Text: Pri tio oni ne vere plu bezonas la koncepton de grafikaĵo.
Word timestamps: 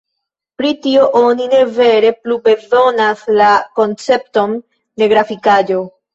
Pri 0.59 0.69
tio 0.85 1.03
oni 1.19 1.45
ne 1.51 1.59
vere 1.75 2.11
plu 2.21 2.39
bezonas 2.47 3.23
la 3.43 3.51
koncepton 3.83 4.59
de 5.05 5.13
grafikaĵo. 5.15 5.81